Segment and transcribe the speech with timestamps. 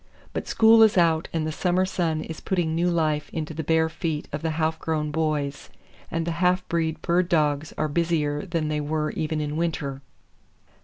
[0.33, 3.57] But school is out and the summer sun is putting new life into [Page 113]
[3.57, 5.69] the bare feet of the half grown boys,
[6.09, 10.01] and the halfbreed bird dogs are busier than they were even in winter.